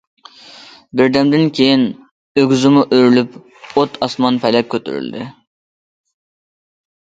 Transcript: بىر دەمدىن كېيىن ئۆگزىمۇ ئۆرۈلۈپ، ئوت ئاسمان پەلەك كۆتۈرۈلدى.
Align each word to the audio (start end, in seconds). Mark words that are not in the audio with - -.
بىر 1.01 1.11
دەمدىن 1.17 1.45
كېيىن 1.59 1.83
ئۆگزىمۇ 2.43 2.87
ئۆرۈلۈپ، 2.99 3.37
ئوت 3.53 4.03
ئاسمان 4.09 4.43
پەلەك 4.49 4.75
كۆتۈرۈلدى. 4.75 5.31